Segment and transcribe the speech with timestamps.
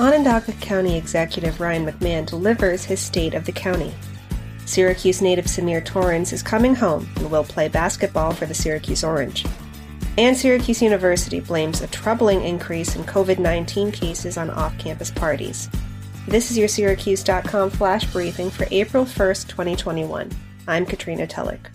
[0.00, 3.92] Onondaga County Executive Ryan McMahon delivers his State of the County.
[4.64, 9.44] Syracuse native Symir Torrence is coming home and will play basketball for the Syracuse Orange.
[10.16, 15.68] And Syracuse University blames a troubling increase in COVID 19 cases on off campus parties.
[16.26, 20.30] This is your Syracuse.com flash briefing for April 1st, 2021.
[20.66, 21.70] I'm Katrina Tulloch.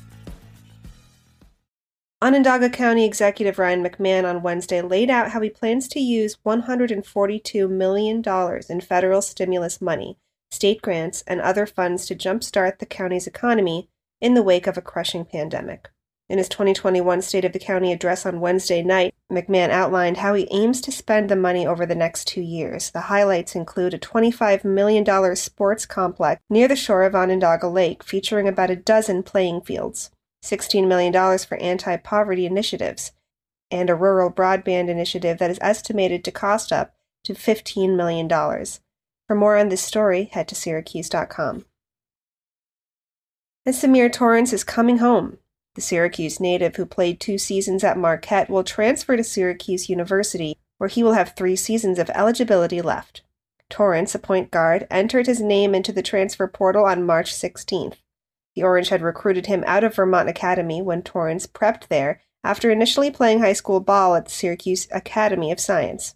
[2.22, 7.70] Onondaga County Executive Ryan McMahon on Wednesday laid out how he plans to use $142
[7.70, 8.24] million
[8.70, 10.18] in federal stimulus money,
[10.50, 13.90] state grants, and other funds to jumpstart the county's economy
[14.22, 15.90] in the wake of a crushing pandemic.
[16.30, 20.48] In his 2021 State of the County address on Wednesday night, McMahon outlined how he
[20.52, 22.92] aims to spend the money over the next two years.
[22.92, 28.48] The highlights include a $25 million sports complex near the shore of Onondaga Lake, featuring
[28.48, 30.12] about a dozen playing fields.
[30.46, 33.12] $16 million for anti poverty initiatives,
[33.72, 38.30] and a rural broadband initiative that is estimated to cost up to $15 million.
[38.30, 41.66] For more on this story, head to Syracuse.com.
[43.66, 45.40] And Symir Torrence is coming home.
[45.74, 50.88] The Syracuse native who played two seasons at Marquette will transfer to Syracuse University, where
[50.88, 53.24] he will have three seasons of eligibility left.
[53.70, 57.96] Torrence, a point guard, entered his name into the transfer portal on March 16th.
[58.56, 63.12] The Orange had recruited him out of Vermont Academy when Torrence prepped there after initially
[63.12, 66.16] playing high school ball at the Syracuse Academy of Science.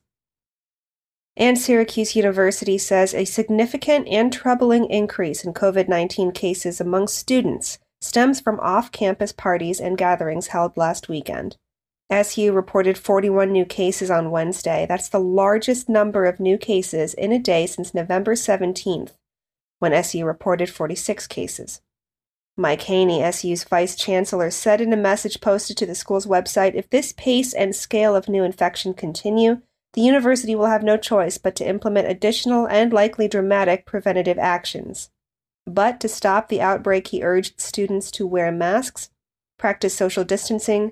[1.36, 7.80] And Syracuse University says a significant and troubling increase in COVID 19 cases among students
[8.02, 11.58] stems from off campus parties and gatherings held last weekend.
[12.12, 14.86] SU reported 41 new cases on Wednesday.
[14.88, 19.12] That's the largest number of new cases in a day since November 17th,
[19.80, 21.82] when SU reported 46 cases.
[22.60, 26.90] Mike Haynie, SU's vice chancellor, said in a message posted to the school's website if
[26.90, 29.62] this pace and scale of new infection continue,
[29.94, 35.10] the university will have no choice but to implement additional and likely dramatic preventative actions.
[35.66, 39.10] But to stop the outbreak, he urged students to wear masks,
[39.58, 40.92] practice social distancing,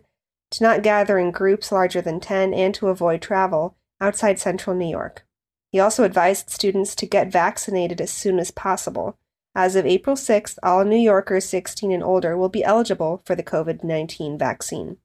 [0.52, 4.90] to not gather in groups larger than 10, and to avoid travel outside central New
[4.90, 5.26] York.
[5.74, 9.18] He also advised students to get vaccinated as soon as possible
[9.58, 13.42] as of April 6th, all New Yorkers 16 and older will be eligible for the
[13.42, 14.98] COVID 19 vaccine.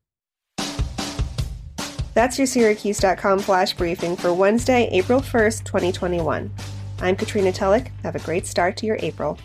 [2.14, 6.52] That's your Syracuse.com flash briefing for Wednesday, April 1st, 2021.
[7.00, 7.90] I'm Katrina Tulloch.
[8.02, 9.38] Have a great start to your April.